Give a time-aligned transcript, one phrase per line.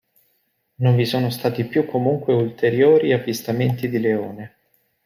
[0.77, 4.55] Non vi sono stati più comunque ulteriori avvistamenti di leone.